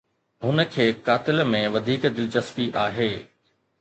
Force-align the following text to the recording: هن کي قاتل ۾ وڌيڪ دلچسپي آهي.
هن 0.45 0.63
کي 0.75 0.87
قاتل 1.09 1.43
۾ 1.51 1.61
وڌيڪ 1.75 2.03
دلچسپي 2.17 2.67
آهي. 2.87 3.11